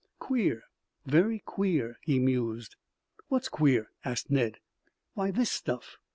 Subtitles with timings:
[0.17, 0.63] "Queer,
[1.05, 2.75] very queer," he mused.
[3.27, 4.57] "What's queer?" asked Ned.
[5.13, 5.97] "Why, this stuff.